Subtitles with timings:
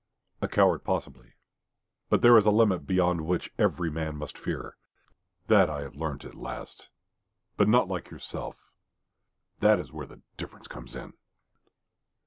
[0.41, 1.35] "A coward possibly.
[2.09, 4.75] There is a limit beyond which every man must fear.
[5.45, 6.89] That I have learnt at last.
[7.55, 8.71] But not like yourself.
[9.59, 11.13] That is where the difference comes in."